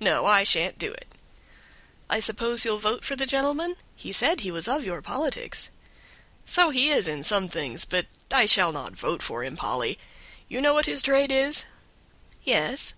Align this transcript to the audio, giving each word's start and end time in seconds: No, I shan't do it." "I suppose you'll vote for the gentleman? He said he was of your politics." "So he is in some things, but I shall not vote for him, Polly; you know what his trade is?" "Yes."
No, 0.00 0.24
I 0.24 0.44
shan't 0.44 0.78
do 0.78 0.92
it." 0.94 1.06
"I 2.08 2.18
suppose 2.18 2.64
you'll 2.64 2.78
vote 2.78 3.04
for 3.04 3.16
the 3.16 3.26
gentleman? 3.26 3.76
He 3.94 4.12
said 4.12 4.40
he 4.40 4.50
was 4.50 4.66
of 4.66 4.82
your 4.82 5.02
politics." 5.02 5.68
"So 6.46 6.70
he 6.70 6.88
is 6.88 7.06
in 7.06 7.22
some 7.22 7.48
things, 7.50 7.84
but 7.84 8.06
I 8.32 8.46
shall 8.46 8.72
not 8.72 8.92
vote 8.94 9.22
for 9.22 9.44
him, 9.44 9.58
Polly; 9.58 9.98
you 10.48 10.62
know 10.62 10.72
what 10.72 10.86
his 10.86 11.02
trade 11.02 11.30
is?" 11.30 11.66
"Yes." 12.44 12.94